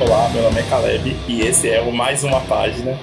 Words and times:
Olá, 0.00 0.30
meu 0.32 0.44
nome 0.44 0.60
é 0.60 0.62
Caleb 0.62 1.16
e 1.26 1.40
esse 1.40 1.68
é 1.68 1.80
o 1.80 1.90
Mais 1.90 2.22
Uma 2.22 2.40
Página, 2.42 2.96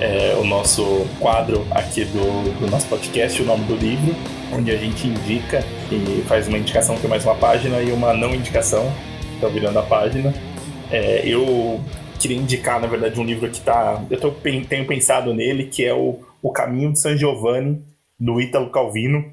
é 0.00 0.34
o 0.34 0.42
nosso 0.42 1.06
quadro 1.20 1.64
aqui 1.70 2.04
do, 2.04 2.58
do 2.58 2.68
nosso 2.68 2.88
podcast, 2.88 3.40
o 3.40 3.44
nome 3.44 3.64
do 3.66 3.76
livro, 3.76 4.16
onde 4.52 4.72
a 4.72 4.76
gente 4.76 5.06
indica 5.06 5.60
e 5.92 6.22
faz 6.22 6.48
uma 6.48 6.58
indicação 6.58 6.96
que 6.96 7.06
é 7.06 7.08
mais 7.08 7.24
uma 7.24 7.36
página 7.36 7.80
e 7.80 7.92
uma 7.92 8.12
não 8.12 8.34
indicação, 8.34 8.92
tá 9.40 9.46
virando 9.46 9.78
a 9.78 9.82
página. 9.82 10.34
É, 10.90 11.24
eu 11.24 11.80
queria 12.18 12.36
indicar, 12.36 12.80
na 12.80 12.88
verdade, 12.88 13.20
um 13.20 13.24
livro 13.24 13.48
que 13.48 13.60
tá. 13.60 14.04
Eu 14.10 14.18
tô, 14.18 14.32
tenho 14.32 14.86
pensado 14.88 15.32
nele, 15.32 15.66
que 15.66 15.84
é 15.84 15.94
o, 15.94 16.18
o 16.42 16.50
Caminho 16.50 16.92
de 16.92 16.98
San 16.98 17.16
Giovanni, 17.16 17.80
do 18.18 18.40
Ítalo 18.40 18.70
Calvino, 18.70 19.24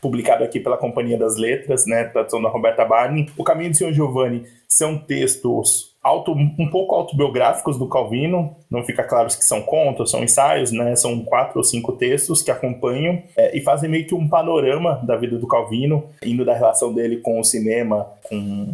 publicado 0.00 0.44
aqui 0.44 0.60
pela 0.60 0.76
Companhia 0.76 1.18
das 1.18 1.36
Letras, 1.36 1.84
né, 1.84 2.04
tradução 2.04 2.40
da 2.40 2.48
Roberta 2.48 2.84
Barney. 2.84 3.28
O 3.36 3.42
Caminho 3.42 3.72
de 3.72 3.78
San 3.78 3.92
Giovanni 3.92 4.44
são 4.68 4.96
textos 4.96 5.89
auto, 6.02 6.32
um 6.32 6.68
pouco 6.70 6.94
autobiográficos 6.94 7.78
do 7.78 7.86
Calvino, 7.86 8.56
não 8.70 8.82
fica 8.82 9.04
claro 9.04 9.28
se 9.28 9.42
são 9.42 9.60
contos, 9.60 10.10
são 10.10 10.24
ensaios, 10.24 10.72
né? 10.72 10.96
São 10.96 11.22
quatro 11.24 11.58
ou 11.58 11.64
cinco 11.64 11.92
textos 11.92 12.42
que 12.42 12.50
acompanham 12.50 13.22
é, 13.36 13.56
e 13.56 13.60
fazem 13.60 13.90
meio 13.90 14.06
que 14.06 14.14
um 14.14 14.26
panorama 14.26 15.02
da 15.04 15.16
vida 15.16 15.38
do 15.38 15.46
Calvino, 15.46 16.04
indo 16.24 16.44
da 16.44 16.54
relação 16.54 16.92
dele 16.92 17.18
com 17.18 17.38
o 17.38 17.44
cinema, 17.44 18.06
com 18.22 18.66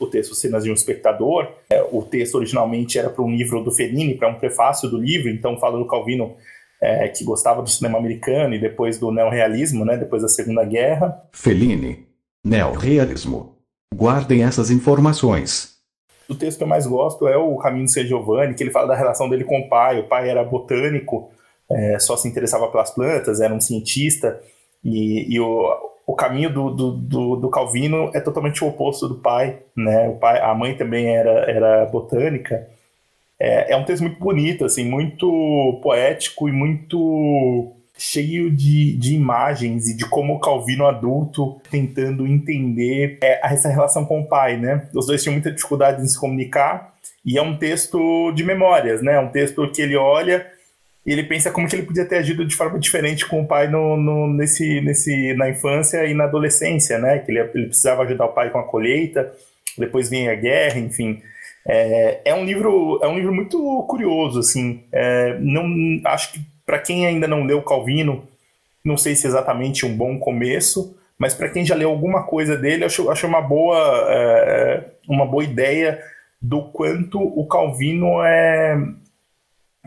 o 0.00 0.06
texto 0.06 0.34
Cenas 0.34 0.64
de 0.64 0.70
um 0.70 0.74
Espectador. 0.74 1.48
É, 1.70 1.82
o 1.92 2.02
texto 2.02 2.34
originalmente 2.34 2.98
era 2.98 3.08
para 3.08 3.22
um 3.22 3.30
livro 3.30 3.62
do 3.62 3.70
Fellini, 3.70 4.14
para 4.14 4.28
um 4.28 4.34
prefácio 4.34 4.90
do 4.90 4.98
livro, 4.98 5.30
então 5.30 5.58
fala 5.58 5.78
do 5.78 5.86
Calvino 5.86 6.34
é, 6.80 7.06
que 7.06 7.22
gostava 7.22 7.62
do 7.62 7.70
cinema 7.70 7.96
americano 7.96 8.54
e 8.54 8.60
depois 8.60 8.98
do 8.98 9.12
neorrealismo, 9.12 9.84
né? 9.84 9.96
Depois 9.96 10.22
da 10.22 10.28
Segunda 10.28 10.64
Guerra. 10.64 11.22
Fellini, 11.30 12.06
neorrealismo. 12.44 13.56
Guardem 13.94 14.42
essas 14.42 14.68
informações. 14.70 15.71
O 16.32 16.34
texto 16.34 16.58
que 16.58 16.64
eu 16.64 16.68
mais 16.68 16.86
gosto 16.86 17.28
é 17.28 17.36
o 17.36 17.56
Caminho 17.56 17.84
de 17.84 17.92
Ser 17.92 18.06
Giovanni, 18.06 18.54
que 18.54 18.62
ele 18.62 18.70
fala 18.70 18.88
da 18.88 18.94
relação 18.94 19.28
dele 19.28 19.44
com 19.44 19.60
o 19.60 19.68
pai. 19.68 20.00
O 20.00 20.08
pai 20.08 20.30
era 20.30 20.42
botânico, 20.42 21.30
é, 21.70 21.98
só 21.98 22.16
se 22.16 22.26
interessava 22.26 22.68
pelas 22.68 22.90
plantas, 22.90 23.40
era 23.40 23.52
um 23.52 23.60
cientista, 23.60 24.40
e, 24.82 25.34
e 25.34 25.38
o, 25.38 25.92
o 26.06 26.14
caminho 26.14 26.52
do, 26.52 26.70
do, 26.70 26.92
do, 26.92 27.36
do, 27.36 27.50
Calvino 27.50 28.10
é 28.14 28.20
totalmente 28.20 28.64
o 28.64 28.68
oposto 28.68 29.08
do 29.08 29.16
pai, 29.16 29.58
né? 29.76 30.08
O 30.08 30.16
pai, 30.16 30.40
a 30.40 30.54
mãe 30.54 30.76
também 30.76 31.14
era, 31.14 31.50
era 31.50 31.86
botânica. 31.86 32.66
É, 33.38 33.72
é 33.72 33.76
um 33.76 33.84
texto 33.84 34.02
muito 34.02 34.18
bonito, 34.18 34.64
assim, 34.64 34.84
muito 34.84 35.80
poético 35.82 36.48
e 36.48 36.52
muito 36.52 37.76
cheio 38.02 38.50
de, 38.50 38.96
de 38.96 39.14
imagens 39.14 39.88
e 39.88 39.96
de 39.96 40.04
como 40.04 40.34
o 40.34 40.40
Calvino 40.40 40.86
adulto 40.86 41.60
tentando 41.70 42.26
entender 42.26 43.18
é, 43.22 43.40
essa 43.46 43.68
relação 43.68 44.04
com 44.04 44.20
o 44.20 44.26
pai, 44.26 44.56
né? 44.56 44.88
Os 44.92 45.06
dois 45.06 45.22
tinham 45.22 45.34
muita 45.34 45.52
dificuldade 45.52 46.02
em 46.02 46.08
se 46.08 46.18
comunicar 46.18 46.94
e 47.24 47.38
é 47.38 47.42
um 47.42 47.56
texto 47.56 48.32
de 48.32 48.42
memórias, 48.42 49.00
né? 49.02 49.14
É 49.14 49.20
um 49.20 49.28
texto 49.28 49.70
que 49.70 49.80
ele 49.80 49.94
olha 49.94 50.44
e 51.06 51.12
ele 51.12 51.22
pensa 51.22 51.52
como 51.52 51.68
que 51.68 51.76
ele 51.76 51.86
podia 51.86 52.04
ter 52.04 52.16
agido 52.16 52.44
de 52.44 52.56
forma 52.56 52.76
diferente 52.76 53.24
com 53.24 53.40
o 53.40 53.46
pai 53.46 53.68
no, 53.68 53.96
no 53.96 54.26
nesse, 54.26 54.80
nesse, 54.80 55.32
na 55.34 55.48
infância 55.48 56.04
e 56.04 56.12
na 56.12 56.24
adolescência, 56.24 56.98
né? 56.98 57.20
Que 57.20 57.30
ele, 57.30 57.38
ele 57.54 57.66
precisava 57.66 58.02
ajudar 58.02 58.24
o 58.24 58.32
pai 58.32 58.50
com 58.50 58.58
a 58.58 58.64
colheita, 58.64 59.32
depois 59.78 60.10
vem 60.10 60.28
a 60.28 60.34
guerra, 60.34 60.80
enfim. 60.80 61.22
É, 61.64 62.20
é 62.24 62.34
um 62.34 62.44
livro 62.44 62.98
é 63.00 63.06
um 63.06 63.14
livro 63.14 63.32
muito 63.32 63.86
curioso, 63.88 64.40
assim. 64.40 64.82
É, 64.90 65.38
não 65.38 65.64
acho 66.04 66.32
que 66.32 66.51
para 66.64 66.78
quem 66.78 67.06
ainda 67.06 67.26
não 67.26 67.44
leu 67.44 67.62
Calvino, 67.62 68.26
não 68.84 68.96
sei 68.96 69.14
se 69.14 69.26
é 69.26 69.30
exatamente 69.30 69.86
um 69.86 69.96
bom 69.96 70.18
começo, 70.18 70.96
mas 71.18 71.34
para 71.34 71.48
quem 71.48 71.64
já 71.64 71.74
leu 71.74 71.90
alguma 71.90 72.24
coisa 72.24 72.56
dele, 72.56 72.84
acho, 72.84 73.10
acho 73.10 73.26
uma, 73.26 73.40
boa, 73.40 73.78
é, 74.08 74.84
uma 75.08 75.26
boa 75.26 75.44
ideia 75.44 76.02
do 76.40 76.62
quanto 76.62 77.20
o 77.20 77.46
Calvino 77.46 78.22
é, 78.24 78.76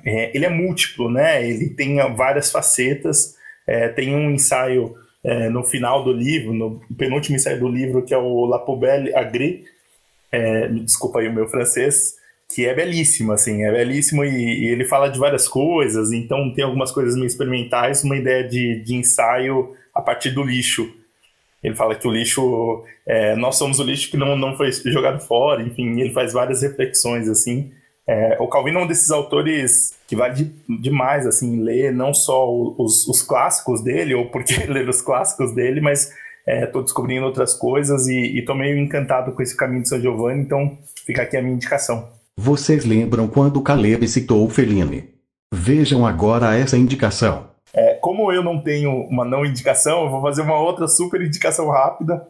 é, 0.06 0.32
ele 0.36 0.46
é 0.46 0.50
múltiplo, 0.50 1.12
né? 1.12 1.46
Ele 1.46 1.70
tem 1.70 1.98
várias 2.16 2.52
facetas. 2.52 3.36
É, 3.68 3.90
tem 3.90 4.16
um 4.16 4.32
ensaio 4.32 4.96
é, 5.24 5.50
no 5.50 5.64
final 5.64 6.04
do 6.04 6.14
livro, 6.14 6.54
no 6.54 6.80
penúltimo 6.96 7.36
ensaio 7.36 7.60
do 7.60 7.68
livro, 7.68 8.04
que 8.04 8.14
é 8.14 8.18
o 8.18 8.46
La 8.46 8.60
Poubelle 8.60 9.14
Agré. 9.16 9.64
É, 10.32 10.68
desculpa 10.68 11.20
aí 11.20 11.28
o 11.28 11.34
meu 11.34 11.48
francês, 11.48 12.16
que 12.54 12.66
é 12.66 12.74
belíssimo, 12.74 13.32
assim, 13.32 13.64
é 13.64 13.72
belíssimo 13.72 14.24
e, 14.24 14.30
e, 14.30 14.68
ele 14.68 14.86
fala 14.86 15.10
de 15.10 15.18
várias 15.18 15.48
coisas, 15.48 16.12
então 16.12 16.54
tem 16.54 16.64
algumas 16.64 16.92
coisas 16.92 17.16
meio 17.16 17.28
experimentais, 17.28 18.04
uma 18.04 18.16
ideia 18.16 18.48
de, 18.48 18.82
de 18.84 18.96
ensaio 18.96 19.76
a 19.94 20.02
partir 20.02 20.32
do 20.32 20.44
lixo. 20.44 20.94
Ele 21.64 21.76
fala 21.76 21.96
que 21.96 22.08
o 22.08 22.12
lixo, 22.12 22.84
é, 23.08 23.36
nós 23.36 23.58
somos 23.58 23.80
o 23.80 23.84
lixo 23.84 24.12
que 24.12 24.18
não, 24.18 24.38
não 24.38 24.56
foi 24.56 24.72
jogado 24.72 25.20
fora, 25.20 25.64
enfim, 25.64 26.00
ele 26.00 26.14
faz 26.14 26.34
várias 26.34 26.62
reflexões, 26.62 27.28
assim. 27.28 27.72
É, 28.08 28.38
o 28.40 28.48
Calvino 28.48 28.80
é 28.80 28.84
um 28.84 28.88
desses 28.88 29.10
autores 29.10 29.96
que 30.08 30.16
vale 30.16 30.36
de, 30.36 30.80
demais, 30.80 31.26
assim, 31.26 31.64
ler 31.64 31.92
não 31.92 32.14
só 32.14 32.48
os, 32.48 33.08
os 33.08 33.24
clássicos 33.24 33.82
dele, 33.82 34.14
ou 34.14 34.30
porque 34.30 34.54
ler 34.72 34.88
os 34.88 35.02
clássicos 35.02 35.54
dele, 35.56 35.82
mas 35.82 36.12
estou 36.48 36.82
é, 36.82 36.84
descobrindo 36.84 37.26
outras 37.26 37.56
coisas 37.56 38.08
e 38.08 38.38
estou 38.38 38.56
meio 38.56 38.78
encantado 38.78 39.32
com 39.32 39.42
esse 39.42 39.58
caminho 39.58 39.82
de 39.82 39.90
São 39.90 40.00
Giovanni, 40.00 40.44
então 40.44 40.78
fica 41.04 41.24
aqui 41.24 41.36
a 41.36 41.42
minha 41.42 41.56
indicação. 41.56 42.08
Vocês 42.38 42.84
lembram 42.84 43.30
quando 43.30 43.62
Caleb 43.62 44.06
citou 44.10 44.50
Fellini? 44.50 45.10
Vejam 45.54 46.06
agora 46.06 46.54
essa 46.54 46.78
indicação. 46.78 47.48
É, 47.74 47.94
como 47.96 48.30
eu 48.32 48.44
não 48.44 48.62
tenho 48.62 48.92
uma 49.08 49.24
não 49.24 49.46
indicação, 49.46 50.04
eu 50.04 50.10
vou 50.10 50.22
fazer 50.22 50.42
uma 50.42 50.60
outra 50.60 50.86
super 50.86 51.22
indicação 51.22 51.70
rápida, 51.70 52.28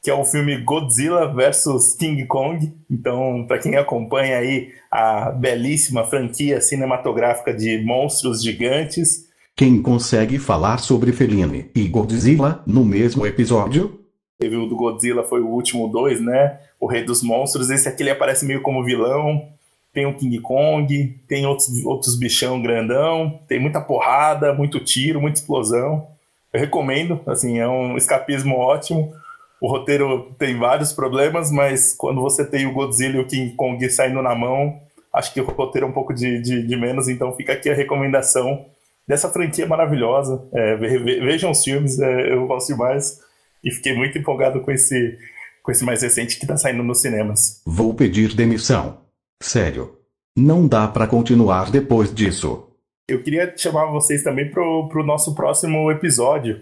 que 0.00 0.10
é 0.10 0.14
o 0.14 0.24
filme 0.24 0.58
Godzilla 0.58 1.26
vs 1.34 1.96
King 1.98 2.24
Kong. 2.26 2.72
Então, 2.88 3.44
para 3.48 3.58
quem 3.58 3.74
acompanha 3.74 4.38
aí 4.38 4.70
a 4.92 5.32
belíssima 5.32 6.04
franquia 6.04 6.60
cinematográfica 6.60 7.52
de 7.52 7.84
monstros 7.84 8.40
gigantes, 8.40 9.26
quem 9.56 9.82
consegue 9.82 10.38
falar 10.38 10.78
sobre 10.78 11.10
Fellini 11.10 11.68
e 11.74 11.88
Godzilla 11.88 12.62
no 12.64 12.84
mesmo 12.84 13.26
episódio? 13.26 13.98
Teve 14.38 14.56
o 14.56 14.66
do 14.66 14.76
Godzilla, 14.76 15.24
foi 15.24 15.40
o 15.40 15.48
último 15.48 15.88
dois, 15.88 16.20
né? 16.20 16.60
O 16.78 16.86
Rei 16.86 17.02
dos 17.02 17.22
Monstros. 17.22 17.70
Esse 17.70 17.88
aqui 17.88 18.04
ele 18.04 18.10
aparece 18.10 18.46
meio 18.46 18.62
como 18.62 18.84
vilão. 18.84 19.48
Tem 19.92 20.06
o 20.06 20.14
King 20.14 20.38
Kong, 20.38 21.20
tem 21.26 21.44
outros, 21.44 21.84
outros 21.84 22.16
bichão 22.16 22.62
grandão, 22.62 23.40
tem 23.48 23.58
muita 23.58 23.80
porrada, 23.80 24.52
muito 24.52 24.78
tiro, 24.78 25.20
muita 25.20 25.40
explosão. 25.40 26.06
Eu 26.52 26.60
recomendo, 26.60 27.20
assim, 27.26 27.58
é 27.58 27.66
um 27.66 27.96
escapismo 27.96 28.54
ótimo. 28.54 29.12
O 29.60 29.68
roteiro 29.68 30.32
tem 30.38 30.56
vários 30.56 30.92
problemas, 30.92 31.50
mas 31.50 31.92
quando 31.94 32.20
você 32.20 32.44
tem 32.44 32.64
o 32.64 32.72
Godzilla 32.72 33.16
e 33.16 33.20
o 33.20 33.26
King 33.26 33.56
Kong 33.56 33.90
saindo 33.90 34.22
na 34.22 34.36
mão, 34.36 34.78
acho 35.12 35.34
que 35.34 35.40
o 35.40 35.44
roteiro 35.44 35.86
é 35.86 35.90
um 35.90 35.92
pouco 35.92 36.14
de, 36.14 36.40
de, 36.40 36.64
de 36.64 36.76
menos, 36.76 37.08
então 37.08 37.34
fica 37.34 37.54
aqui 37.54 37.68
a 37.68 37.74
recomendação 37.74 38.66
dessa 39.06 39.28
franquia 39.28 39.66
maravilhosa. 39.66 40.46
É, 40.52 40.76
vejam 40.76 41.50
os 41.50 41.64
filmes, 41.64 41.98
é, 41.98 42.32
eu 42.34 42.46
gosto 42.46 42.68
demais 42.68 43.26
e 43.62 43.70
fiquei 43.70 43.94
muito 43.94 44.18
empolgado 44.18 44.60
com 44.60 44.70
esse, 44.70 45.18
com 45.62 45.70
esse 45.70 45.84
mais 45.84 46.02
recente 46.02 46.36
que 46.36 46.44
está 46.44 46.56
saindo 46.56 46.82
nos 46.82 47.00
cinemas. 47.00 47.62
Vou 47.66 47.94
pedir 47.94 48.34
demissão. 48.34 49.02
Sério. 49.42 49.96
Não 50.36 50.66
dá 50.66 50.86
para 50.86 51.06
continuar 51.06 51.70
depois 51.70 52.14
disso. 52.14 52.68
Eu 53.08 53.22
queria 53.22 53.52
chamar 53.56 53.86
vocês 53.86 54.22
também 54.22 54.50
para 54.50 54.62
o 54.62 55.02
nosso 55.04 55.34
próximo 55.34 55.90
episódio, 55.90 56.60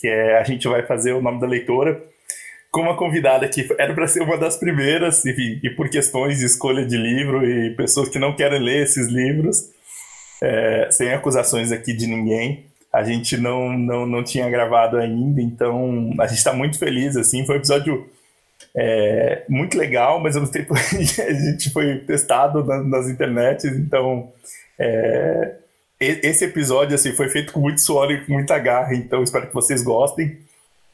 que 0.00 0.08
é 0.08 0.38
a 0.38 0.44
gente 0.44 0.66
vai 0.66 0.84
fazer 0.84 1.12
o 1.12 1.22
nome 1.22 1.40
da 1.40 1.46
leitora 1.46 2.02
com 2.72 2.80
uma 2.80 2.96
convidada 2.96 3.46
que 3.46 3.68
era 3.78 3.92
para 3.92 4.08
ser 4.08 4.22
uma 4.22 4.38
das 4.38 4.56
primeiras, 4.56 5.24
e, 5.26 5.60
e, 5.62 5.70
por 5.70 5.90
questões 5.90 6.38
de 6.38 6.46
escolha 6.46 6.86
de 6.86 6.96
livro 6.96 7.46
e 7.46 7.76
pessoas 7.76 8.08
que 8.08 8.18
não 8.18 8.34
querem 8.34 8.58
ler 8.58 8.84
esses 8.84 9.08
livros, 9.08 9.68
é, 10.42 10.88
sem 10.90 11.12
acusações 11.12 11.70
aqui 11.70 11.92
de 11.92 12.06
ninguém 12.06 12.71
a 12.92 13.02
gente 13.02 13.36
não, 13.36 13.72
não, 13.78 14.06
não 14.06 14.22
tinha 14.22 14.50
gravado 14.50 14.98
ainda, 14.98 15.40
então 15.40 16.10
a 16.20 16.26
gente 16.26 16.38
está 16.38 16.52
muito 16.52 16.78
feliz, 16.78 17.16
assim, 17.16 17.46
foi 17.46 17.56
um 17.56 17.58
episódio 17.58 18.06
é, 18.74 19.44
muito 19.48 19.78
legal, 19.78 20.20
mas 20.20 20.36
ao 20.36 20.42
mesmo 20.42 20.52
tempo 20.52 20.74
a 20.76 21.32
gente 21.32 21.70
foi 21.70 21.98
testado 22.00 22.62
nas, 22.64 22.86
nas 22.86 23.08
internets, 23.08 23.64
então 23.64 24.30
é, 24.78 25.54
esse 25.98 26.44
episódio 26.44 26.94
assim, 26.94 27.12
foi 27.12 27.28
feito 27.28 27.52
com 27.52 27.60
muito 27.60 27.80
suor 27.80 28.10
e 28.10 28.24
com 28.24 28.32
muita 28.32 28.58
garra, 28.58 28.94
então 28.94 29.22
espero 29.22 29.46
que 29.46 29.54
vocês 29.54 29.82
gostem. 29.82 30.38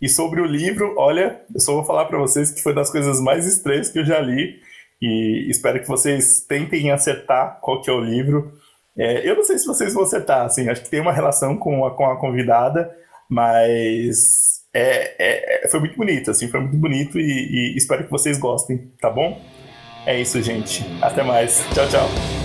E 0.00 0.08
sobre 0.08 0.40
o 0.40 0.44
livro, 0.44 0.94
olha, 0.96 1.40
eu 1.52 1.60
só 1.60 1.72
vou 1.72 1.84
falar 1.84 2.04
para 2.04 2.18
vocês 2.18 2.52
que 2.52 2.62
foi 2.62 2.72
das 2.72 2.90
coisas 2.90 3.20
mais 3.20 3.46
estranhas 3.46 3.90
que 3.90 3.98
eu 3.98 4.04
já 4.04 4.20
li, 4.20 4.60
e 5.00 5.46
espero 5.48 5.80
que 5.80 5.88
vocês 5.88 6.40
tentem 6.40 6.90
acertar 6.90 7.58
qual 7.60 7.80
que 7.80 7.90
é 7.90 7.92
o 7.92 8.00
livro. 8.00 8.52
É, 8.98 9.28
eu 9.28 9.36
não 9.36 9.44
sei 9.44 9.58
se 9.58 9.66
vocês 9.66 9.94
vão 9.94 10.02
acertar, 10.02 10.44
assim, 10.44 10.68
acho 10.68 10.82
que 10.82 10.90
tem 10.90 11.00
uma 11.00 11.12
relação 11.12 11.56
com 11.56 11.86
a, 11.86 11.94
com 11.94 12.04
a 12.06 12.16
convidada, 12.16 12.90
mas 13.28 14.62
é, 14.74 15.62
é, 15.64 15.68
foi 15.68 15.80
muito 15.80 15.96
bonito, 15.96 16.30
assim, 16.30 16.48
foi 16.48 16.60
muito 16.60 16.76
bonito 16.76 17.18
e, 17.18 17.22
e 17.22 17.76
espero 17.76 18.04
que 18.04 18.10
vocês 18.10 18.38
gostem, 18.38 18.90
tá 19.00 19.08
bom? 19.08 19.40
É 20.06 20.20
isso, 20.20 20.40
gente. 20.42 20.84
Até 21.02 21.22
mais. 21.22 21.64
Tchau, 21.74 21.86
tchau. 21.88 22.37